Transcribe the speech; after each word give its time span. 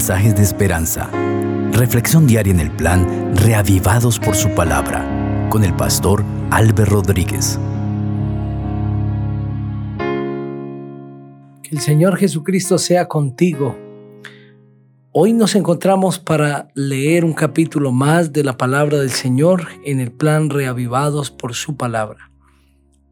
mensajes 0.00 0.34
de 0.34 0.42
esperanza. 0.42 1.10
Reflexión 1.72 2.26
diaria 2.26 2.54
en 2.54 2.60
el 2.60 2.70
plan 2.70 3.36
Reavivados 3.36 4.18
por 4.18 4.34
su 4.34 4.48
palabra 4.54 5.46
con 5.50 5.62
el 5.62 5.76
pastor 5.76 6.24
Álvaro 6.50 6.86
Rodríguez. 6.86 7.58
Que 11.62 11.76
el 11.76 11.80
Señor 11.80 12.16
Jesucristo 12.16 12.78
sea 12.78 13.08
contigo. 13.08 13.76
Hoy 15.12 15.34
nos 15.34 15.54
encontramos 15.54 16.18
para 16.18 16.68
leer 16.74 17.22
un 17.22 17.34
capítulo 17.34 17.92
más 17.92 18.32
de 18.32 18.42
la 18.42 18.56
palabra 18.56 18.96
del 18.96 19.10
Señor 19.10 19.68
en 19.84 20.00
el 20.00 20.12
plan 20.12 20.48
Reavivados 20.48 21.30
por 21.30 21.52
su 21.52 21.76
palabra. 21.76 22.32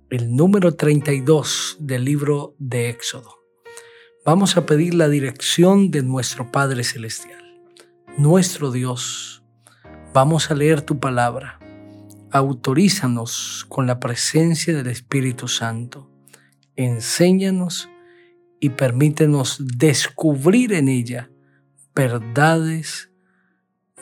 El 0.09 0.35
número 0.35 0.75
32 0.75 1.77
del 1.81 2.07
libro 2.07 2.55
de 2.59 2.89
Éxodo 2.89 3.38
vamos 4.31 4.59
a 4.59 4.67
pedir 4.67 4.93
la 4.93 5.09
dirección 5.09 5.91
de 5.91 6.03
nuestro 6.03 6.53
Padre 6.53 6.85
Celestial. 6.85 7.43
Nuestro 8.19 8.71
Dios, 8.71 9.43
vamos 10.13 10.51
a 10.51 10.55
leer 10.55 10.83
tu 10.83 11.01
palabra. 11.01 11.59
Autorízanos 12.31 13.65
con 13.71 13.87
la 13.87 13.99
presencia 13.99 14.77
del 14.77 14.89
Espíritu 14.89 15.49
Santo. 15.49 16.11
Enséñanos 16.77 17.89
y 18.61 18.69
permítenos 18.69 19.63
descubrir 19.67 20.75
en 20.75 20.89
ella 20.89 21.31
verdades 21.95 23.11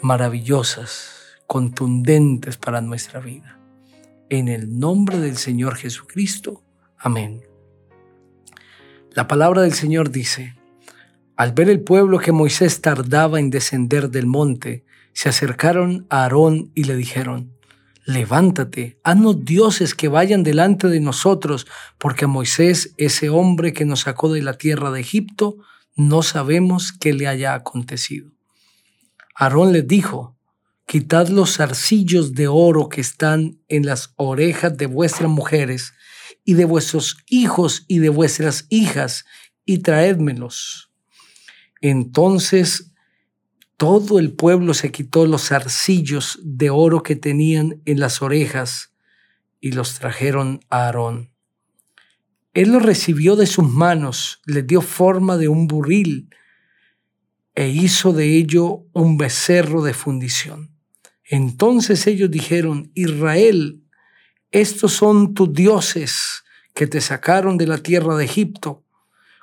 maravillosas, 0.02 1.36
contundentes 1.46 2.56
para 2.56 2.80
nuestra 2.80 3.20
vida. 3.20 3.60
En 4.28 4.48
el 4.48 4.76
nombre 4.76 5.20
del 5.20 5.36
Señor 5.36 5.76
Jesucristo. 5.76 6.64
Amén. 6.98 7.42
La 9.16 9.26
palabra 9.26 9.62
del 9.62 9.72
Señor 9.72 10.10
dice, 10.10 10.56
al 11.36 11.52
ver 11.52 11.70
el 11.70 11.80
pueblo 11.80 12.18
que 12.18 12.32
Moisés 12.32 12.82
tardaba 12.82 13.40
en 13.40 13.48
descender 13.48 14.10
del 14.10 14.26
monte, 14.26 14.84
se 15.14 15.30
acercaron 15.30 16.06
a 16.10 16.24
Aarón 16.24 16.70
y 16.74 16.84
le 16.84 16.96
dijeron, 16.96 17.56
Levántate, 18.04 19.00
haznos 19.04 19.42
dioses 19.42 19.94
que 19.94 20.08
vayan 20.08 20.42
delante 20.42 20.88
de 20.88 21.00
nosotros, 21.00 21.66
porque 21.96 22.26
a 22.26 22.28
Moisés, 22.28 22.92
ese 22.98 23.30
hombre 23.30 23.72
que 23.72 23.86
nos 23.86 24.00
sacó 24.00 24.30
de 24.30 24.42
la 24.42 24.58
tierra 24.58 24.90
de 24.90 25.00
Egipto, 25.00 25.56
no 25.94 26.22
sabemos 26.22 26.92
qué 26.92 27.14
le 27.14 27.26
haya 27.26 27.54
acontecido. 27.54 28.32
Aarón 29.34 29.72
les 29.72 29.88
dijo, 29.88 30.36
Quitad 30.86 31.28
los 31.28 31.56
zarcillos 31.56 32.34
de 32.34 32.48
oro 32.48 32.90
que 32.90 33.00
están 33.00 33.62
en 33.68 33.86
las 33.86 34.12
orejas 34.16 34.76
de 34.76 34.84
vuestras 34.84 35.30
mujeres 35.30 35.94
y 36.46 36.54
de 36.54 36.64
vuestros 36.64 37.18
hijos 37.26 37.84
y 37.88 37.98
de 37.98 38.08
vuestras 38.08 38.66
hijas, 38.70 39.26
y 39.66 39.78
traédmelos. 39.78 40.92
Entonces 41.82 42.94
todo 43.76 44.18
el 44.18 44.32
pueblo 44.32 44.72
se 44.72 44.90
quitó 44.90 45.26
los 45.26 45.48
zarcillos 45.48 46.38
de 46.42 46.70
oro 46.70 47.02
que 47.02 47.16
tenían 47.16 47.82
en 47.84 48.00
las 48.00 48.22
orejas 48.22 48.94
y 49.60 49.72
los 49.72 49.98
trajeron 49.98 50.60
a 50.70 50.86
Aarón. 50.86 51.32
Él 52.54 52.70
los 52.70 52.82
recibió 52.82 53.36
de 53.36 53.46
sus 53.46 53.68
manos, 53.68 54.40
le 54.46 54.62
dio 54.62 54.80
forma 54.80 55.36
de 55.36 55.48
un 55.48 55.66
burril 55.66 56.30
e 57.54 57.68
hizo 57.68 58.12
de 58.12 58.36
ello 58.36 58.86
un 58.92 59.18
becerro 59.18 59.82
de 59.82 59.94
fundición. 59.94 60.70
Entonces 61.24 62.06
ellos 62.06 62.30
dijeron, 62.30 62.92
Israel, 62.94 63.82
estos 64.60 64.94
son 64.94 65.34
tus 65.34 65.52
dioses 65.52 66.42
que 66.72 66.86
te 66.86 67.02
sacaron 67.02 67.58
de 67.58 67.66
la 67.66 67.76
tierra 67.76 68.16
de 68.16 68.24
Egipto. 68.24 68.84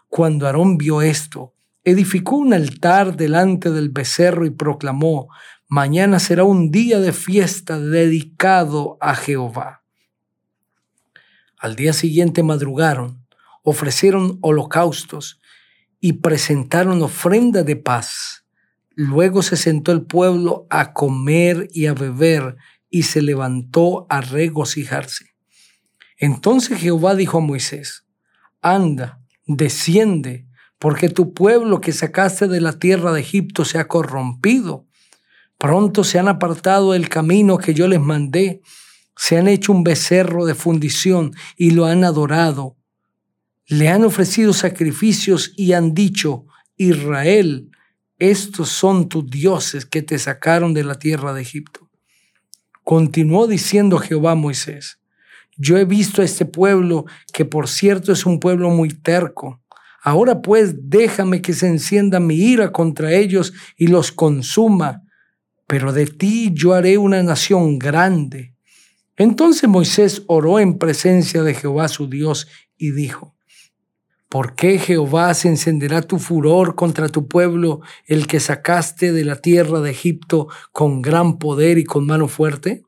Cuando 0.08 0.48
Aarón 0.48 0.78
vio 0.80 1.04
esto, 1.04 1.54
edificó 1.84 2.38
un 2.38 2.52
altar 2.52 3.16
delante 3.16 3.70
del 3.70 3.90
becerro 3.90 4.44
y 4.44 4.50
proclamó, 4.50 5.30
mañana 5.68 6.20
será 6.20 6.46
un 6.46 6.72
día 6.72 7.00
de 7.00 7.14
fiesta 7.14 7.80
dedicado 7.80 8.98
a 9.02 9.14
Jehová. 9.14 9.84
Al 11.60 11.76
día 11.76 11.94
siguiente 11.94 12.42
madrugaron, 12.42 13.24
ofrecieron 13.62 14.40
holocaustos 14.42 15.40
y 16.00 16.14
presentaron 16.14 17.04
ofrenda 17.04 17.62
de 17.62 17.76
paz. 17.76 18.46
Luego 18.96 19.44
se 19.44 19.58
sentó 19.58 19.92
el 19.92 20.08
pueblo 20.08 20.66
a 20.72 20.92
comer 20.92 21.68
y 21.72 21.86
a 21.86 21.94
beber 21.94 22.58
y 22.94 23.04
se 23.04 23.24
levantó 23.24 24.06
a 24.08 24.22
regocijarse. 24.22 25.34
Entonces 26.16 26.78
Jehová 26.78 27.16
dijo 27.16 27.40
a 27.40 27.42
Moisés, 27.42 28.06
anda, 28.62 29.20
desciende, 29.48 30.46
porque 30.78 31.10
tu 31.10 31.34
pueblo 31.34 31.82
que 31.82 31.92
sacaste 31.92 32.48
de 32.48 32.62
la 32.62 32.74
tierra 32.74 33.12
de 33.12 33.22
Egipto 33.22 33.66
se 33.66 33.80
ha 33.80 33.88
corrompido. 33.88 34.86
Pronto 35.58 36.04
se 36.04 36.20
han 36.20 36.28
apartado 36.28 36.92
del 36.92 37.10
camino 37.10 37.58
que 37.58 37.74
yo 37.74 37.88
les 37.88 38.00
mandé, 38.00 38.62
se 39.18 39.40
han 39.40 39.48
hecho 39.48 39.72
un 39.72 39.84
becerro 39.84 40.46
de 40.46 40.54
fundición 40.54 41.34
y 41.58 41.72
lo 41.72 41.88
han 41.88 42.04
adorado. 42.04 42.78
Le 43.66 43.90
han 43.90 44.06
ofrecido 44.06 44.54
sacrificios 44.54 45.52
y 45.58 45.74
han 45.74 45.96
dicho, 45.96 46.46
Israel, 46.78 47.72
estos 48.20 48.70
son 48.70 49.10
tus 49.10 49.28
dioses 49.28 49.88
que 49.88 50.04
te 50.04 50.20
sacaron 50.20 50.76
de 50.76 50.84
la 50.84 51.00
tierra 51.00 51.34
de 51.34 51.42
Egipto. 51.42 51.83
Continuó 52.84 53.48
diciendo 53.48 53.98
Jehová 53.98 54.32
a 54.32 54.36
Moisés, 54.36 55.00
yo 55.58 55.78
he 55.78 55.86
visto 55.86 56.22
a 56.22 56.26
este 56.26 56.46
pueblo, 56.46 57.06
que 57.32 57.46
por 57.46 57.68
cierto 57.68 58.12
es 58.12 58.26
un 58.26 58.40
pueblo 58.40 58.70
muy 58.70 58.90
terco. 58.90 59.62
Ahora 60.02 60.42
pues 60.42 60.90
déjame 60.90 61.42
que 61.42 61.54
se 61.54 61.68
encienda 61.68 62.20
mi 62.20 62.36
ira 62.36 62.72
contra 62.72 63.14
ellos 63.14 63.54
y 63.78 63.88
los 63.88 64.12
consuma, 64.12 65.04
pero 65.68 65.94
de 65.94 66.08
ti 66.08 66.52
yo 66.54 66.74
haré 66.74 66.98
una 66.98 67.24
nación 67.24 67.80
grande. 67.80 68.54
Entonces 69.16 69.70
Moisés 69.70 70.24
oró 70.28 70.60
en 70.60 70.78
presencia 70.78 71.44
de 71.44 71.54
Jehová 71.54 71.88
su 71.88 72.08
Dios 72.08 72.48
y 72.78 72.92
dijo, 72.92 73.36
¿Por 74.34 74.56
qué 74.56 74.80
Jehová 74.80 75.32
se 75.36 75.48
encenderá 75.48 76.02
tu 76.02 76.18
furor 76.18 76.74
contra 76.74 77.08
tu 77.08 77.28
pueblo, 77.28 77.82
el 78.08 78.26
que 78.26 78.40
sacaste 78.40 79.12
de 79.12 79.24
la 79.24 79.36
tierra 79.36 79.80
de 79.80 79.92
Egipto 79.92 80.48
con 80.72 81.04
gran 81.04 81.38
poder 81.38 81.78
y 81.78 81.84
con 81.84 82.08
mano 82.08 82.28
fuerte? 82.28 82.82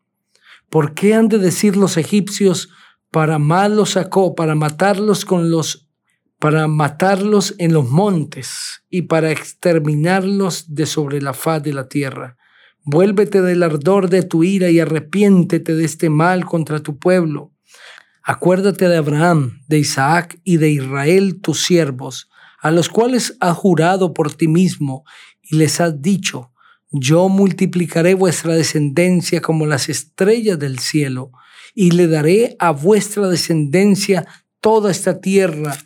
¿Por 0.71 0.95
qué 0.95 1.13
han 1.13 1.27
de 1.27 1.37
decir 1.37 1.77
los 1.77 1.97
egipcios, 1.97 2.69
para 3.11 3.37
mal 3.37 3.75
los 3.75 3.91
sacó, 3.91 4.33
para 4.33 4.55
matarlos 4.55 5.23
con 5.23 5.51
los 5.51 5.87
para 6.39 6.67
matarlos 6.67 7.53
en 7.59 7.73
los 7.73 7.87
montes 7.87 8.81
y 8.89 9.03
para 9.03 9.29
exterminarlos 9.29 10.73
de 10.73 10.87
sobre 10.87 11.21
la 11.21 11.35
faz 11.35 11.61
de 11.61 11.73
la 11.73 11.87
tierra? 11.87 12.37
Vuélvete 12.85 13.43
del 13.43 13.61
ardor 13.61 14.09
de 14.09 14.23
tu 14.23 14.43
ira 14.43 14.71
y 14.71 14.79
arrepiéntete 14.79 15.75
de 15.75 15.85
este 15.85 16.09
mal 16.09 16.43
contra 16.43 16.79
tu 16.79 16.97
pueblo 16.97 17.51
Acuérdate 18.27 18.89
de 18.89 18.97
Abraham, 18.97 19.61
de 19.67 19.77
Isaac 19.77 20.39
y 20.43 20.57
de 20.57 20.71
Israel 20.71 21.41
tus 21.41 21.63
siervos, 21.63 22.27
a 22.59 22.71
los 22.71 22.89
cuales 22.89 23.37
has 23.39 23.55
jurado 23.55 24.15
por 24.15 24.33
ti 24.33 24.47
mismo 24.47 25.03
y 25.43 25.57
les 25.57 25.79
has 25.79 26.01
dicho, 26.01 26.51
yo 26.89 27.29
multiplicaré 27.29 28.15
vuestra 28.15 28.55
descendencia 28.55 29.41
como 29.41 29.67
las 29.67 29.89
estrellas 29.89 30.57
del 30.57 30.79
cielo, 30.79 31.33
y 31.75 31.91
le 31.91 32.07
daré 32.07 32.55
a 32.57 32.71
vuestra 32.71 33.27
descendencia 33.27 34.25
toda 34.59 34.89
esta 34.89 35.21
tierra 35.21 35.77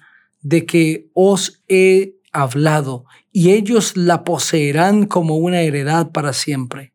de 0.42 0.66
que 0.66 1.10
os 1.14 1.62
he 1.68 2.16
hablado, 2.32 3.04
y 3.34 3.52
ellos 3.52 3.98
la 3.98 4.24
poseerán 4.24 5.08
como 5.08 5.36
una 5.36 5.60
heredad 5.60 6.14
para 6.14 6.32
siempre. 6.32 6.94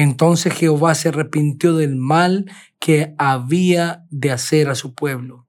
Entonces 0.00 0.54
Jehová 0.54 0.94
se 0.94 1.10
arrepintió 1.10 1.74
del 1.74 1.94
mal 1.94 2.50
que 2.78 3.14
había 3.18 4.06
de 4.08 4.30
hacer 4.30 4.70
a 4.70 4.74
su 4.74 4.94
pueblo. 4.94 5.46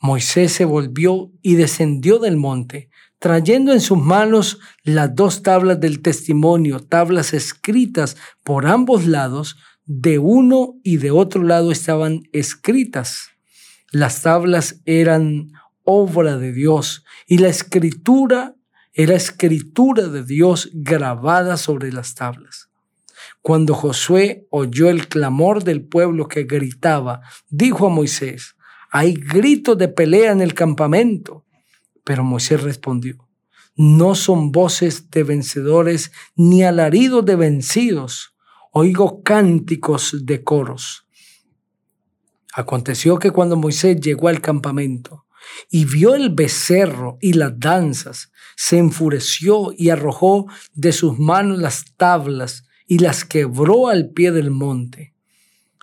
Moisés 0.00 0.52
se 0.52 0.64
volvió 0.64 1.32
y 1.42 1.56
descendió 1.56 2.20
del 2.20 2.36
monte, 2.36 2.90
trayendo 3.18 3.72
en 3.72 3.80
sus 3.80 3.98
manos 3.98 4.60
las 4.84 5.16
dos 5.16 5.42
tablas 5.42 5.80
del 5.80 6.00
testimonio, 6.00 6.78
tablas 6.78 7.34
escritas 7.34 8.16
por 8.44 8.68
ambos 8.68 9.04
lados, 9.04 9.56
de 9.84 10.20
uno 10.20 10.76
y 10.84 10.98
de 10.98 11.10
otro 11.10 11.42
lado 11.42 11.72
estaban 11.72 12.28
escritas. 12.32 13.30
Las 13.90 14.22
tablas 14.22 14.80
eran 14.84 15.50
obra 15.82 16.36
de 16.36 16.52
Dios 16.52 17.04
y 17.26 17.38
la 17.38 17.48
escritura 17.48 18.54
era 18.92 19.16
escritura 19.16 20.06
de 20.06 20.22
Dios 20.22 20.70
grabada 20.72 21.56
sobre 21.56 21.90
las 21.90 22.14
tablas. 22.14 22.68
Cuando 23.42 23.74
Josué 23.74 24.46
oyó 24.50 24.88
el 24.88 25.08
clamor 25.08 25.64
del 25.64 25.84
pueblo 25.84 26.28
que 26.28 26.44
gritaba, 26.44 27.20
dijo 27.48 27.86
a 27.86 27.90
Moisés, 27.90 28.56
hay 28.90 29.14
gritos 29.14 29.76
de 29.76 29.88
pelea 29.88 30.32
en 30.32 30.40
el 30.40 30.54
campamento. 30.54 31.44
Pero 32.04 32.22
Moisés 32.22 32.62
respondió, 32.62 33.28
no 33.76 34.14
son 34.14 34.52
voces 34.52 35.10
de 35.10 35.24
vencedores 35.24 36.12
ni 36.36 36.62
alaridos 36.62 37.24
de 37.24 37.34
vencidos, 37.34 38.36
oigo 38.70 39.22
cánticos 39.22 40.24
de 40.24 40.44
coros. 40.44 41.06
Aconteció 42.52 43.18
que 43.18 43.32
cuando 43.32 43.56
Moisés 43.56 44.00
llegó 44.00 44.28
al 44.28 44.40
campamento 44.40 45.26
y 45.70 45.86
vio 45.86 46.14
el 46.14 46.30
becerro 46.30 47.18
y 47.20 47.32
las 47.32 47.58
danzas, 47.58 48.30
se 48.56 48.78
enfureció 48.78 49.72
y 49.76 49.90
arrojó 49.90 50.46
de 50.72 50.92
sus 50.92 51.18
manos 51.18 51.58
las 51.58 51.96
tablas 51.96 52.64
y 52.86 52.98
las 52.98 53.24
quebró 53.24 53.88
al 53.88 54.10
pie 54.10 54.32
del 54.32 54.50
monte. 54.50 55.14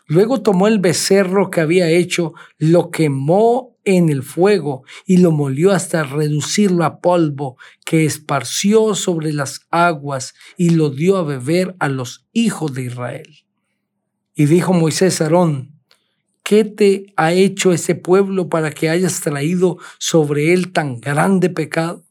Luego 0.08 0.42
tomó 0.42 0.68
el 0.68 0.80
becerro 0.80 1.50
que 1.50 1.62
había 1.62 1.90
hecho, 1.90 2.34
lo 2.58 2.92
quemó 2.92 3.78
en 3.86 4.10
el 4.10 4.24
fuego 4.24 4.84
y 5.06 5.18
lo 5.18 5.32
molió 5.32 5.72
hasta 5.72 6.04
reducirlo 6.04 6.84
a 6.84 7.00
polvo, 7.00 7.58
que 7.86 8.06
esparció 8.06 8.94
sobre 8.96 9.34
las 9.34 9.62
aguas 9.72 10.34
y 10.58 10.72
lo 10.72 10.90
dio 10.90 11.18
a 11.18 11.24
beber 11.24 11.76
a 11.80 11.88
los 11.88 12.28
hijos 12.34 12.74
de 12.74 12.84
Israel. 12.84 13.46
Y 14.36 14.46
dijo 14.46 14.74
Moisés 14.74 15.22
a 15.22 15.26
Aarón, 15.26 15.80
¿qué 16.44 16.66
te 16.66 17.14
ha 17.16 17.34
hecho 17.34 17.72
ese 17.72 17.96
pueblo 17.96 18.50
para 18.50 18.72
que 18.72 18.90
hayas 18.90 19.22
traído 19.22 19.78
sobre 19.98 20.54
él 20.54 20.72
tan 20.72 21.00
grande 21.00 21.50
pecado? 21.50 22.06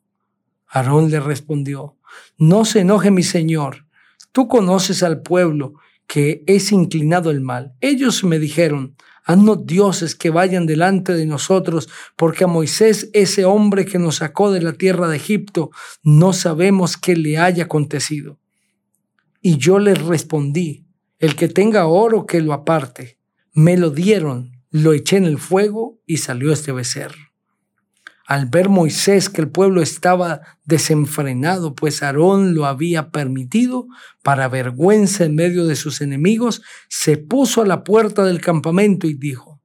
Aarón 0.66 1.10
le 1.10 1.20
respondió, 1.20 1.96
no 2.38 2.64
se 2.64 2.80
enoje 2.80 3.10
mi 3.10 3.22
señor, 3.22 3.86
tú 4.32 4.48
conoces 4.48 5.02
al 5.02 5.22
pueblo 5.22 5.74
que 6.06 6.42
es 6.46 6.72
inclinado 6.72 7.30
el 7.30 7.40
mal. 7.40 7.74
Ellos 7.80 8.24
me 8.24 8.38
dijeron, 8.38 8.96
haznos 9.24 9.64
dioses 9.64 10.16
que 10.16 10.30
vayan 10.30 10.66
delante 10.66 11.12
de 11.14 11.24
nosotros, 11.24 11.88
porque 12.16 12.44
a 12.44 12.48
Moisés, 12.48 13.10
ese 13.12 13.44
hombre 13.44 13.84
que 13.86 13.98
nos 14.00 14.16
sacó 14.16 14.50
de 14.50 14.60
la 14.60 14.72
tierra 14.72 15.08
de 15.08 15.16
Egipto, 15.16 15.70
no 16.02 16.32
sabemos 16.32 16.96
qué 16.96 17.14
le 17.14 17.38
haya 17.38 17.64
acontecido. 17.64 18.40
Y 19.40 19.56
yo 19.58 19.78
les 19.78 20.02
respondí, 20.02 20.84
el 21.20 21.36
que 21.36 21.48
tenga 21.48 21.86
oro 21.86 22.26
que 22.26 22.40
lo 22.40 22.54
aparte. 22.54 23.18
Me 23.52 23.76
lo 23.76 23.90
dieron, 23.90 24.52
lo 24.70 24.92
eché 24.92 25.16
en 25.16 25.24
el 25.26 25.38
fuego 25.38 26.00
y 26.06 26.16
salió 26.16 26.52
este 26.52 26.72
becerro 26.72 27.29
al 28.30 28.46
ver 28.46 28.68
Moisés 28.68 29.28
que 29.28 29.40
el 29.40 29.50
pueblo 29.50 29.82
estaba 29.82 30.42
desenfrenado, 30.64 31.74
pues 31.74 32.00
Aarón 32.00 32.54
lo 32.54 32.64
había 32.66 33.10
permitido, 33.10 33.88
para 34.22 34.46
vergüenza 34.46 35.24
en 35.24 35.34
medio 35.34 35.66
de 35.66 35.74
sus 35.74 36.00
enemigos, 36.00 36.62
se 36.88 37.16
puso 37.16 37.62
a 37.62 37.66
la 37.66 37.82
puerta 37.82 38.24
del 38.24 38.40
campamento 38.40 39.08
y 39.08 39.14
dijo, 39.14 39.60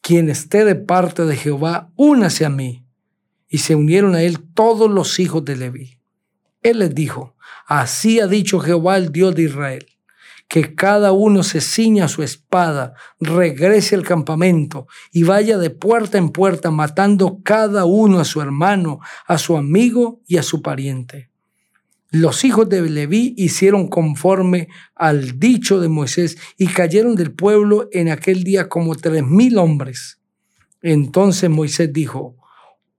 quien 0.00 0.30
esté 0.30 0.64
de 0.64 0.74
parte 0.74 1.26
de 1.26 1.36
Jehová, 1.36 1.92
únase 1.94 2.44
a 2.44 2.50
mí. 2.50 2.88
Y 3.46 3.58
se 3.58 3.76
unieron 3.76 4.16
a 4.16 4.22
él 4.22 4.40
todos 4.52 4.90
los 4.90 5.20
hijos 5.20 5.44
de 5.44 5.54
Leví. 5.54 6.00
Él 6.60 6.80
les 6.80 6.92
dijo, 6.92 7.36
así 7.68 8.18
ha 8.18 8.26
dicho 8.26 8.58
Jehová 8.58 8.96
el 8.96 9.12
Dios 9.12 9.32
de 9.32 9.42
Israel 9.44 9.93
que 10.48 10.74
cada 10.74 11.12
uno 11.12 11.42
se 11.42 11.60
ciña 11.60 12.08
su 12.08 12.22
espada, 12.22 12.94
regrese 13.18 13.94
al 13.94 14.04
campamento 14.04 14.86
y 15.12 15.22
vaya 15.22 15.58
de 15.58 15.70
puerta 15.70 16.18
en 16.18 16.30
puerta 16.30 16.70
matando 16.70 17.40
cada 17.42 17.84
uno 17.84 18.20
a 18.20 18.24
su 18.24 18.40
hermano, 18.40 19.00
a 19.26 19.38
su 19.38 19.56
amigo 19.56 20.20
y 20.26 20.36
a 20.36 20.42
su 20.42 20.62
pariente. 20.62 21.30
Los 22.10 22.44
hijos 22.44 22.68
de 22.68 22.88
Leví 22.88 23.34
hicieron 23.36 23.88
conforme 23.88 24.68
al 24.94 25.40
dicho 25.40 25.80
de 25.80 25.88
Moisés 25.88 26.36
y 26.56 26.68
cayeron 26.68 27.16
del 27.16 27.32
pueblo 27.32 27.88
en 27.90 28.08
aquel 28.08 28.44
día 28.44 28.68
como 28.68 28.94
tres 28.94 29.24
mil 29.24 29.58
hombres. 29.58 30.20
Entonces 30.80 31.50
Moisés 31.50 31.92
dijo, 31.92 32.36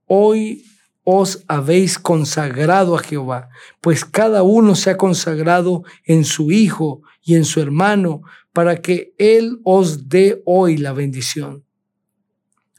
hoy 0.06 0.66
os 1.06 1.46
habéis 1.48 1.98
consagrado 1.98 2.96
a 2.98 3.00
Jehová, 3.00 3.48
pues 3.80 4.04
cada 4.04 4.44
uno 4.44 4.76
se 4.76 4.90
ha 4.90 4.98
consagrado 4.98 5.84
en 6.04 6.26
su 6.26 6.52
hijo 6.52 7.02
y 7.26 7.36
en 7.36 7.44
su 7.44 7.60
hermano, 7.60 8.22
para 8.54 8.82
que 8.82 9.14
él 9.18 9.60
os 9.64 10.08
dé 10.08 10.42
hoy 10.46 10.78
la 10.78 10.94
bendición. 10.94 11.66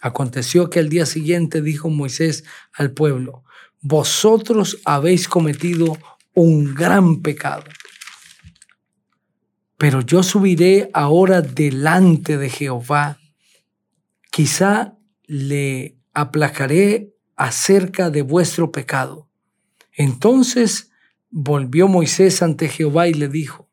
Aconteció 0.01 0.71
que 0.71 0.79
al 0.79 0.89
día 0.89 1.05
siguiente 1.05 1.61
dijo 1.61 1.91
Moisés 1.91 2.45
al 2.73 2.93
pueblo, 2.93 3.43
vosotros 3.83 4.79
habéis 4.85 5.29
cometido 5.29 5.99
un 6.33 6.75
gran 6.75 7.23
pecado. 7.23 7.65
Pero 9.77 10.01
yo 10.01 10.23
subiré 10.23 10.91
ahora 10.95 11.43
delante 11.43 12.39
de 12.39 12.49
Jehová. 12.49 13.19
Quizá 14.31 14.97
le 15.25 15.99
aplacaré 16.15 17.15
acerca 17.35 18.11
de 18.11 18.23
vuestro 18.23 18.71
pecado. 18.71 19.29
Entonces 19.93 20.91
volvió 21.31 21.89
Moisés 21.89 22.43
ante 22.43 22.69
Jehová 22.69 23.09
y 23.09 23.15
le 23.15 23.29
dijo, 23.29 23.66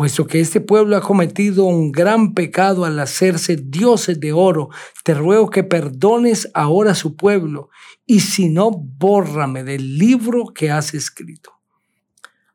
puesto 0.00 0.26
que 0.26 0.40
este 0.40 0.62
pueblo 0.62 0.96
ha 0.96 1.02
cometido 1.02 1.66
un 1.66 1.92
gran 1.92 2.32
pecado 2.32 2.86
al 2.86 2.98
hacerse 3.00 3.56
dioses 3.56 4.18
de 4.18 4.32
oro, 4.32 4.70
te 5.04 5.12
ruego 5.12 5.50
que 5.50 5.62
perdones 5.62 6.50
ahora 6.54 6.92
a 6.92 6.94
su 6.94 7.16
pueblo, 7.16 7.68
y 8.06 8.20
si 8.20 8.48
no, 8.48 8.70
bórrame 8.70 9.62
del 9.62 9.98
libro 9.98 10.54
que 10.54 10.70
has 10.70 10.94
escrito. 10.94 11.52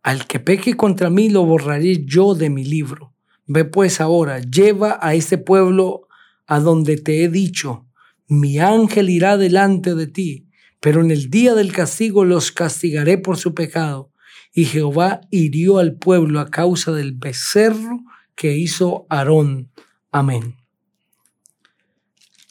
Al 0.02 0.26
que 0.26 0.40
peque 0.40 0.76
contra 0.76 1.12
mí 1.12 1.30
lo 1.30 1.46
borraré 1.46 2.04
yo 2.04 2.34
de 2.34 2.50
mi 2.50 2.64
libro. 2.64 3.14
Ve 3.46 3.64
pues 3.64 4.02
ahora, 4.02 4.40
lleva 4.40 4.98
a 5.00 5.14
este 5.14 5.38
pueblo 5.38 6.08
a 6.48 6.60
donde 6.60 6.98
te 6.98 7.24
he 7.24 7.30
dicho, 7.30 7.86
mi 8.28 8.58
ángel 8.58 9.08
irá 9.08 9.38
delante 9.38 9.94
de 9.94 10.08
ti, 10.08 10.48
pero 10.80 11.00
en 11.02 11.12
el 11.12 11.30
día 11.30 11.54
del 11.54 11.72
castigo 11.72 12.26
los 12.26 12.52
castigaré 12.52 13.20
por 13.20 13.38
su 13.38 13.54
pecado. 13.54 14.12
Y 14.58 14.66
Jehová 14.66 15.20
hirió 15.32 15.80
al 15.80 15.98
pueblo 15.98 16.40
a 16.40 16.50
causa 16.50 16.94
del 16.94 17.12
becerro 17.12 18.00
que 18.36 18.58
hizo 18.58 19.06
Aarón. 19.10 19.70
Amén. 20.14 20.56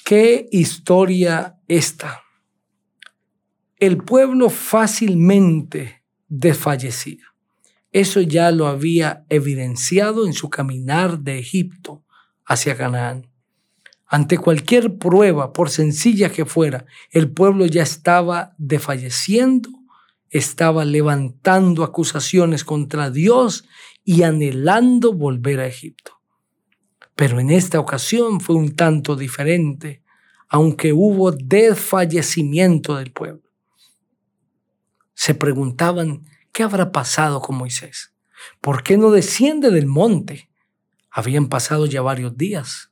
¿Qué 0.05 0.47
historia 0.53 1.59
esta? 1.67 2.21
El 3.79 3.97
pueblo 3.97 4.51
fácilmente 4.51 6.03
desfallecía. 6.29 7.25
Eso 7.91 8.21
ya 8.21 8.51
lo 8.51 8.67
había 8.67 9.25
evidenciado 9.31 10.27
en 10.27 10.35
su 10.35 10.51
caminar 10.51 11.21
de 11.21 11.39
Egipto 11.39 12.05
hacia 12.45 12.77
Canaán. 12.77 13.31
Ante 14.07 14.37
cualquier 14.37 14.99
prueba, 14.99 15.55
por 15.55 15.71
sencilla 15.71 16.31
que 16.31 16.45
fuera, 16.45 16.85
el 17.11 17.31
pueblo 17.31 17.65
ya 17.65 17.83
estaba 17.83 18.55
desfalleciendo, 18.59 19.71
estaba 20.35 20.85
levantando 20.85 21.85
acusaciones 21.85 22.65
contra 22.65 23.09
Dios 23.09 23.69
y 24.03 24.25
anhelando 24.25 25.13
volver 25.13 25.61
a 25.61 25.67
Egipto. 25.69 26.21
Pero 27.15 27.39
en 27.39 27.51
esta 27.51 27.79
ocasión 27.79 28.41
fue 28.41 28.57
un 28.57 28.75
tanto 28.75 29.15
diferente, 29.15 30.03
aunque 30.49 30.93
hubo 30.93 31.31
desfallecimiento 31.31 32.97
del 32.97 33.13
pueblo. 33.13 33.49
Se 35.15 35.37
preguntaban, 35.37 36.25
¿qué 36.51 36.65
habrá 36.65 36.91
pasado 36.91 37.41
con 37.41 37.57
Moisés? 37.57 38.13
¿Por 38.61 38.83
qué 38.83 38.97
no 38.99 39.13
desciende 39.13 39.71
del 39.71 39.87
monte? 39.87 40.51
Habían 41.13 41.49
pasado 41.49 41.87
ya 41.87 42.03
varios 42.03 42.37
días 42.37 42.91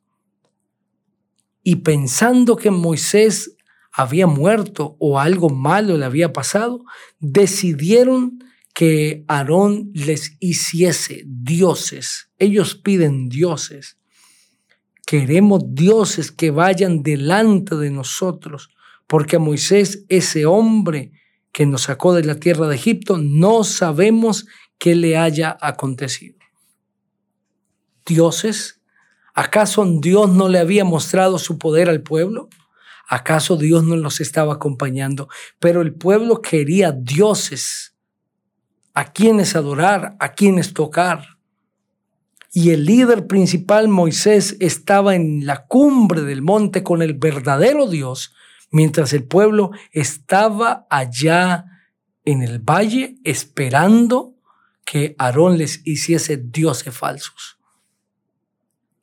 y 1.64 1.76
pensando 1.76 2.54
que 2.54 2.70
Moisés 2.70 3.56
había 3.92 4.26
muerto 4.26 4.96
o 4.98 5.18
algo 5.18 5.50
malo 5.50 5.96
le 5.96 6.04
había 6.04 6.32
pasado, 6.32 6.84
decidieron 7.18 8.38
que 8.74 9.24
Aarón 9.28 9.90
les 9.94 10.36
hiciese 10.40 11.24
dioses. 11.26 12.30
Ellos 12.38 12.74
piden 12.74 13.28
dioses. 13.28 13.98
Queremos 15.06 15.62
dioses 15.74 16.30
que 16.30 16.50
vayan 16.50 17.02
delante 17.02 17.76
de 17.76 17.90
nosotros, 17.90 18.70
porque 19.06 19.36
a 19.36 19.40
Moisés, 19.40 20.04
ese 20.08 20.46
hombre 20.46 21.12
que 21.52 21.66
nos 21.66 21.82
sacó 21.82 22.14
de 22.14 22.24
la 22.24 22.36
tierra 22.36 22.66
de 22.68 22.76
Egipto, 22.76 23.18
no 23.18 23.62
sabemos 23.62 24.46
qué 24.78 24.94
le 24.94 25.18
haya 25.18 25.56
acontecido. 25.60 26.38
Dioses 28.06 28.82
¿Acaso 29.34 29.84
Dios 29.86 30.30
no 30.30 30.48
le 30.48 30.58
había 30.58 30.84
mostrado 30.84 31.38
su 31.38 31.58
poder 31.58 31.88
al 31.88 32.02
pueblo? 32.02 32.48
¿Acaso 33.08 33.56
Dios 33.56 33.84
no 33.84 33.96
los 33.96 34.20
estaba 34.20 34.54
acompañando? 34.54 35.28
Pero 35.58 35.82
el 35.82 35.94
pueblo 35.94 36.40
quería 36.40 36.92
dioses, 36.92 37.94
a 38.94 39.12
quienes 39.12 39.56
adorar, 39.56 40.16
a 40.20 40.32
quienes 40.32 40.74
tocar. 40.74 41.38
Y 42.52 42.70
el 42.70 42.84
líder 42.84 43.26
principal, 43.26 43.88
Moisés, 43.88 44.56
estaba 44.60 45.14
en 45.14 45.46
la 45.46 45.66
cumbre 45.66 46.22
del 46.22 46.42
monte 46.42 46.82
con 46.82 47.00
el 47.00 47.14
verdadero 47.14 47.88
Dios, 47.88 48.34
mientras 48.70 49.12
el 49.14 49.24
pueblo 49.24 49.70
estaba 49.90 50.86
allá 50.90 51.64
en 52.24 52.42
el 52.42 52.58
valle 52.58 53.16
esperando 53.24 54.34
que 54.84 55.14
Aarón 55.18 55.58
les 55.58 55.86
hiciese 55.86 56.36
dioses 56.36 56.94
falsos. 56.94 57.58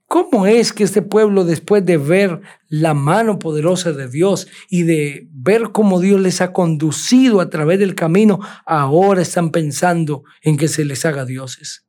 ¿Cómo 0.10 0.48
es 0.48 0.74
que 0.74 0.84
este 0.84 1.04
pueblo, 1.04 1.46
después 1.46 1.86
de 1.86 1.98
ver 1.98 2.42
la 2.68 2.96
mano 2.96 3.38
poderosa 3.38 3.92
de 3.92 4.10
Dios 4.10 4.48
y 4.68 4.82
de 4.82 5.28
ver 5.32 5.72
cómo 5.72 6.00
Dios 6.00 6.20
les 6.20 6.42
ha 6.42 6.52
conducido 6.52 7.42
a 7.42 7.52
través 7.52 7.78
del 7.78 7.94
camino, 7.94 8.40
ahora 8.66 9.22
están 9.22 9.52
pensando 9.52 10.24
en 10.42 10.58
que 10.58 10.68
se 10.68 10.84
les 10.84 11.06
haga 11.06 11.26
dioses? 11.26 11.86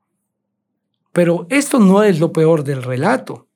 Pero 1.14 1.46
esto 1.48 1.78
no 1.78 2.02
es 2.02 2.20
lo 2.20 2.30
peor 2.30 2.62
del 2.62 2.82
relato. 2.82 3.48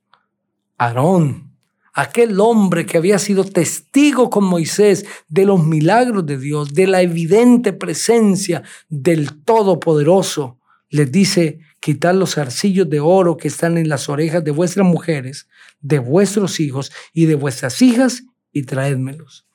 Aarón, 0.79 1.53
aquel 1.93 2.41
hombre 2.41 2.87
que 2.87 2.97
había 2.97 3.19
sido 3.19 3.45
testigo 3.45 4.31
con 4.31 4.45
Moisés 4.45 5.05
de 5.29 5.45
los 5.45 5.63
milagros 5.63 6.25
de 6.25 6.39
Dios, 6.39 6.73
de 6.73 6.87
la 6.87 7.03
evidente 7.03 7.75
presencia 7.75 8.63
del 8.89 9.43
Todopoderoso, 9.43 10.59
les 10.89 11.13
dice, 11.13 11.59
quitar 11.85 12.15
los 12.15 12.39
arcillos 12.39 12.89
de 12.89 12.99
oro 12.99 13.37
que 13.37 13.49
están 13.49 13.77
en 13.77 13.91
las 13.91 14.09
orejas 14.09 14.43
de 14.43 14.53
vuestras 14.53 14.87
mujeres, 14.87 15.51
de 15.83 15.99
vuestros 15.99 16.59
hijos 16.59 16.91
y 17.13 17.27
de 17.27 17.35
vuestras 17.35 17.83
hijas, 17.83 18.23
y 18.53 18.63
traédmelos. 18.63 19.47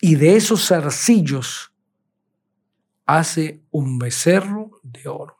Y 0.00 0.14
de 0.14 0.36
esos 0.36 0.72
arcillos 0.72 1.74
hace 3.04 3.62
un 3.70 3.98
becerro 3.98 4.80
de 4.82 5.06
oro. 5.06 5.36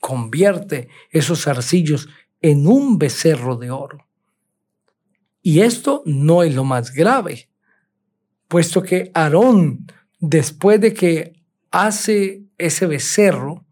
Convierte 0.00 0.88
esos 1.12 1.46
arcillos 1.46 2.08
en 2.40 2.66
un 2.66 2.98
becerro 2.98 3.54
de 3.54 3.70
oro. 3.70 4.08
Y 5.42 5.60
esto 5.60 6.02
no 6.06 6.42
es 6.42 6.52
lo 6.56 6.64
más 6.64 6.92
grave, 6.92 7.50
puesto 8.48 8.82
que 8.82 9.12
Aarón, 9.14 9.86
después 10.18 10.80
de 10.80 10.92
que 10.92 11.40
hace 11.70 12.42
ese 12.58 12.86
becerro, 12.86 13.65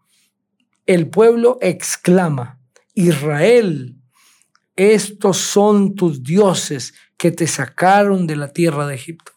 el 0.87 1.09
pueblo 1.09 1.59
exclama, 1.61 2.61
Israel, 2.95 3.97
estos 4.76 5.38
son 5.38 5.95
tus 5.95 6.23
dioses 6.23 6.95
que 7.17 7.31
te 7.31 7.47
sacaron 7.47 8.26
de 8.26 8.37
la 8.37 8.53
tierra 8.53 8.87
de 8.87 8.95
Egipto. 8.95 9.33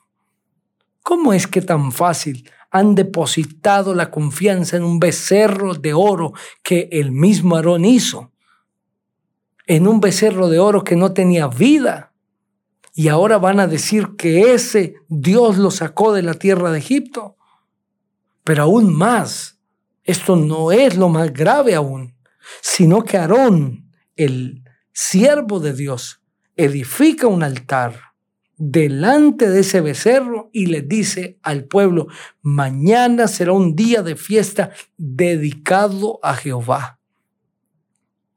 ¿Cómo 1.04 1.32
es 1.32 1.48
que 1.48 1.62
tan 1.62 1.92
fácil 1.92 2.50
han 2.70 2.96
depositado 2.96 3.94
la 3.96 4.12
confianza 4.12 4.77
en 4.77 4.84
un 4.84 5.00
becerro 5.00 5.74
de 5.74 5.94
oro 5.94 6.34
que 6.63 6.89
el 6.92 7.12
mismo 7.12 7.56
Aarón 7.56 7.86
hizo? 7.86 8.34
En 9.68 9.88
un 9.88 10.00
becerro 10.00 10.50
de 10.50 10.60
oro 10.60 10.84
que 10.84 10.96
no 10.96 11.13
tenía 11.13 11.48
vida. 11.48 12.13
Y 12.94 13.10
ahora 13.10 13.38
van 13.38 13.60
a 13.60 13.68
decir 13.68 14.16
que 14.18 14.54
ese 14.54 14.96
Dios 15.08 15.58
lo 15.58 15.72
sacó 15.72 16.13
de 16.13 16.24
la 16.24 16.34
tierra 16.34 16.72
de 16.72 16.80
Egipto. 16.80 17.38
Pero 18.44 18.63
aún 18.63 18.94
más, 18.94 19.57
esto 20.08 20.38
no 20.38 20.72
es 20.72 20.96
lo 20.96 21.10
más 21.10 21.34
grave 21.34 21.76
aún, 21.76 22.16
sino 22.62 23.04
que 23.04 23.18
Aarón, 23.18 23.92
el 24.16 24.64
siervo 24.94 25.60
de 25.60 25.74
Dios, 25.74 26.22
edifica 26.56 27.28
un 27.28 27.44
altar 27.44 28.14
delante 28.56 29.50
de 29.50 29.60
ese 29.60 29.82
becerro 29.82 30.50
y 30.54 30.68
le 30.68 30.82
dice 30.82 31.38
al 31.44 31.66
pueblo, 31.66 32.08
mañana 32.42 33.28
será 33.28 33.52
un 33.52 33.76
día 33.76 34.02
de 34.02 34.16
fiesta 34.16 34.72
dedicado 34.96 36.20
a 36.24 36.36
Jehová. 36.36 37.00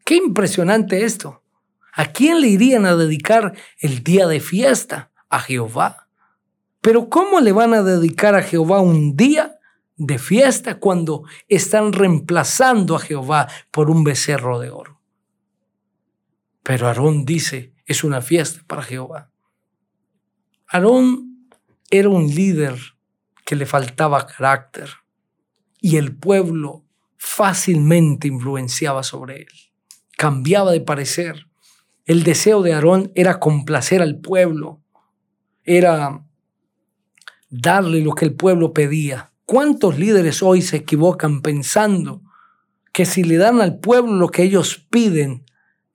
Qué 0.05 0.17
impresionante 0.17 1.05
esto. 1.05 1.45
¿A 1.95 2.07
quién 2.07 2.41
le 2.41 2.49
irían 2.49 2.85
a 2.85 2.97
dedicar 2.97 3.55
el 3.79 4.03
día 4.03 4.27
de 4.27 4.41
fiesta? 4.41 5.13
A 5.29 5.39
Jehová. 5.39 6.09
Pero 6.81 7.09
¿cómo 7.09 7.39
le 7.41 7.53
van 7.53 7.75
a 7.75 7.85
dedicar 7.85 8.35
a 8.35 8.43
Jehová 8.43 8.81
un 8.81 9.17
día 9.17 9.60
de 10.03 10.19
fiesta 10.19 10.81
cuando 10.81 11.25
están 11.47 11.93
reemplazando 11.93 12.97
a 12.97 13.01
Jehová 13.01 13.49
por 13.71 13.91
un 13.91 14.03
becerro 14.03 14.59
de 14.59 14.71
oro. 14.71 14.99
Pero 16.63 16.87
Aarón 16.87 17.27
dice, 17.27 17.75
es 17.85 18.03
una 18.03 18.23
fiesta 18.23 18.63
para 18.67 18.83
Jehová. 18.83 19.31
Aarón 20.69 21.51
era 21.91 22.09
un 22.09 22.35
líder 22.35 22.79
que 23.45 23.57
le 23.57 23.67
faltaba 23.67 24.27
carácter 24.27 24.89
y 25.83 25.99
el 25.99 26.17
pueblo 26.17 26.87
fácilmente 27.19 28.27
influenciaba 28.27 29.03
sobre 29.03 29.43
él, 29.43 29.53
cambiaba 30.17 30.73
de 30.73 30.81
parecer. 30.81 31.47
El 32.07 32.23
deseo 32.23 32.63
de 32.63 32.73
Aarón 32.73 33.13
era 33.15 33.39
complacer 33.39 34.01
al 34.01 34.19
pueblo, 34.19 34.81
era 35.63 36.25
darle 37.51 38.01
lo 38.01 38.15
que 38.15 38.25
el 38.25 38.35
pueblo 38.35 38.73
pedía. 38.73 39.30
¿Cuántos 39.51 39.99
líderes 39.99 40.45
hoy 40.45 40.63
se 40.63 40.77
equivocan 40.77 41.43
pensando 41.43 42.23
que 42.93 43.05
si 43.05 43.25
le 43.25 43.37
dan 43.37 43.61
al 43.61 43.81
pueblo 43.81 44.13
lo 44.13 44.29
que 44.29 44.45
ellos 44.45 44.87
piden, 44.91 45.45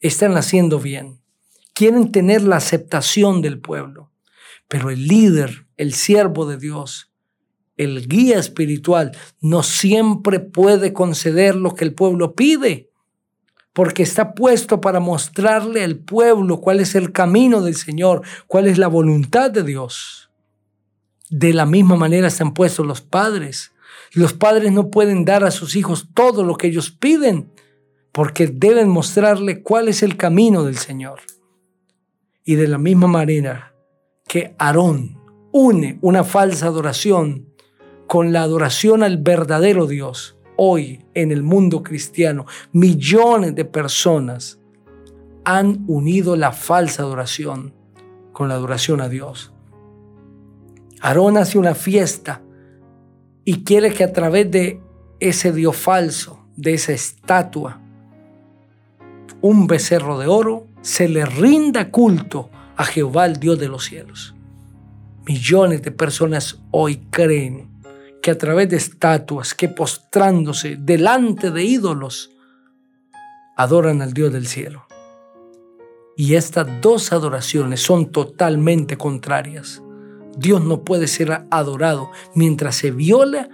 están 0.02 0.36
haciendo 0.36 0.78
bien? 0.78 1.22
Quieren 1.74 2.12
tener 2.12 2.42
la 2.42 2.58
aceptación 2.58 3.42
del 3.42 3.62
pueblo. 3.62 4.12
Pero 4.68 4.90
el 4.90 5.08
líder, 5.08 5.68
el 5.78 5.94
siervo 5.94 6.46
de 6.46 6.58
Dios, 6.58 7.14
el 7.78 8.10
guía 8.10 8.40
espiritual, 8.40 9.14
no 9.40 9.64
siempre 9.64 10.42
puede 10.42 10.92
conceder 10.92 11.56
lo 11.56 11.76
que 11.76 11.86
el 11.86 11.94
pueblo 11.94 12.36
pide, 12.36 12.90
porque 13.72 14.04
está 14.04 14.34
puesto 14.34 14.82
para 14.82 15.00
mostrarle 15.00 15.82
al 15.86 15.96
pueblo 16.00 16.60
cuál 16.60 16.82
es 16.82 16.94
el 16.94 17.14
camino 17.14 17.62
del 17.62 17.76
Señor, 17.76 18.22
cuál 18.48 18.68
es 18.68 18.78
la 18.78 18.90
voluntad 18.90 19.50
de 19.50 19.64
Dios. 19.64 20.25
De 21.38 21.52
la 21.52 21.66
misma 21.66 21.98
manera 21.98 22.30
están 22.30 22.54
puestos 22.54 22.86
los 22.86 23.02
padres. 23.02 23.74
Los 24.14 24.32
padres 24.32 24.72
no 24.72 24.90
pueden 24.90 25.26
dar 25.26 25.44
a 25.44 25.52
sus 25.52 25.76
hijos 25.76 26.08
todo 26.14 26.46
lo 26.46 26.56
que 26.56 26.68
ellos 26.68 26.92
piden, 26.92 27.52
porque 28.14 28.48
deben 28.48 28.88
mostrarle 28.88 29.62
cuál 29.62 29.90
es 29.90 30.02
el 30.02 30.16
camino 30.16 30.64
del 30.64 30.78
Señor. 30.78 31.20
Y 32.46 32.56
de 32.56 32.70
la 32.70 32.78
misma 32.78 33.08
manera 33.08 33.76
que 34.26 34.56
Aarón 34.58 35.20
une 35.52 36.00
una 36.02 36.24
falsa 36.24 36.68
adoración 36.68 37.50
con 38.08 38.32
la 38.32 38.44
adoración 38.44 39.04
al 39.04 39.18
verdadero 39.18 39.88
Dios, 39.88 40.38
hoy 40.56 41.04
en 41.16 41.34
el 41.34 41.44
mundo 41.44 41.84
cristiano, 41.84 42.46
millones 42.72 43.56
de 43.56 43.66
personas 43.66 44.58
han 45.44 45.84
unido 45.88 46.38
la 46.38 46.54
falsa 46.54 47.04
adoración 47.04 47.74
con 48.32 48.48
la 48.48 48.54
adoración 48.54 49.02
a 49.02 49.10
Dios. 49.10 49.52
Aarón 51.06 51.38
hace 51.38 51.60
una 51.60 51.76
fiesta 51.76 52.42
y 53.44 53.64
quiere 53.64 53.94
que 53.94 54.04
a 54.04 54.12
través 54.12 54.50
de 54.50 54.82
ese 55.20 55.52
Dios 55.52 55.78
falso, 55.78 56.48
de 56.56 56.74
esa 56.74 56.94
estatua, 56.94 57.80
un 59.40 59.68
becerro 59.68 60.18
de 60.18 60.26
oro, 60.26 60.66
se 60.82 61.08
le 61.08 61.24
rinda 61.28 61.92
culto 61.92 62.50
a 62.76 62.86
Jehová, 62.86 63.28
el 63.28 63.36
Dios 63.36 63.60
de 63.60 63.68
los 63.68 63.86
cielos. 63.86 64.34
Millones 65.28 65.84
de 65.84 65.92
personas 65.92 66.60
hoy 66.72 66.98
creen 67.12 67.70
que 68.24 68.32
a 68.32 68.38
través 68.40 68.70
de 68.70 68.78
estatuas, 68.78 69.54
que 69.54 69.70
postrándose 69.70 70.76
delante 70.76 71.52
de 71.52 71.66
ídolos, 71.66 72.32
adoran 73.56 74.02
al 74.02 74.14
Dios 74.14 74.34
del 74.34 74.48
cielo. 74.48 74.88
Y 76.18 76.34
estas 76.34 76.66
dos 76.82 77.14
adoraciones 77.14 77.80
son 77.80 78.12
totalmente 78.12 78.98
contrarias. 78.98 79.84
Dios 80.38 80.64
no 80.64 80.84
puede 80.84 81.08
ser 81.08 81.46
adorado 81.50 82.10
mientras 82.34 82.76
se 82.76 82.92
viola 82.92 83.50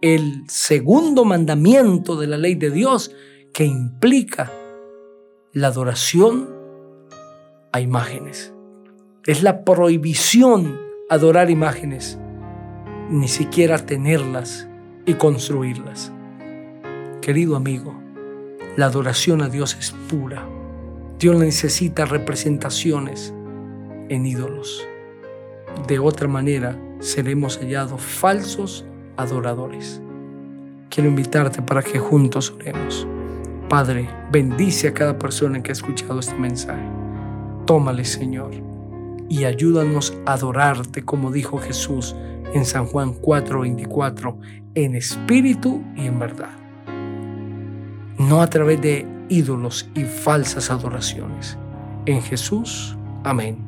el 0.00 0.44
segundo 0.48 1.24
mandamiento 1.24 2.16
de 2.16 2.26
la 2.26 2.36
ley 2.36 2.54
de 2.54 2.70
Dios 2.70 3.14
que 3.52 3.64
implica 3.64 4.52
la 5.52 5.68
adoración 5.68 6.48
a 7.72 7.80
imágenes. 7.80 8.52
Es 9.26 9.42
la 9.42 9.64
prohibición 9.64 10.78
adorar 11.10 11.50
imágenes, 11.50 12.18
ni 13.10 13.28
siquiera 13.28 13.78
tenerlas 13.78 14.68
y 15.06 15.14
construirlas. 15.14 16.12
Querido 17.20 17.56
amigo, 17.56 17.98
la 18.76 18.86
adoración 18.86 19.42
a 19.42 19.48
Dios 19.48 19.76
es 19.78 19.90
pura. 20.08 20.48
Dios 21.18 21.36
necesita 21.38 22.04
representaciones 22.04 23.34
en 24.08 24.24
ídolos. 24.24 24.86
De 25.86 25.98
otra 25.98 26.28
manera, 26.28 26.78
seremos 27.00 27.58
hallados 27.58 28.00
falsos 28.00 28.84
adoradores. 29.16 30.00
Quiero 30.90 31.08
invitarte 31.08 31.62
para 31.62 31.82
que 31.82 31.98
juntos 31.98 32.50
oremos. 32.50 33.06
Padre, 33.68 34.08
bendice 34.32 34.88
a 34.88 34.94
cada 34.94 35.18
persona 35.18 35.62
que 35.62 35.70
ha 35.70 35.72
escuchado 35.72 36.20
este 36.20 36.34
mensaje. 36.34 36.88
Tómale, 37.66 38.04
Señor, 38.04 38.52
y 39.28 39.44
ayúdanos 39.44 40.16
a 40.24 40.32
adorarte 40.32 41.04
como 41.04 41.30
dijo 41.30 41.58
Jesús 41.58 42.16
en 42.54 42.64
San 42.64 42.86
Juan 42.86 43.14
4:24, 43.14 44.38
en 44.74 44.94
espíritu 44.94 45.82
y 45.94 46.06
en 46.06 46.18
verdad. 46.18 46.56
No 48.18 48.40
a 48.40 48.48
través 48.48 48.80
de 48.80 49.06
ídolos 49.28 49.88
y 49.94 50.04
falsas 50.04 50.70
adoraciones. 50.70 51.58
En 52.06 52.22
Jesús, 52.22 52.96
amén. 53.22 53.67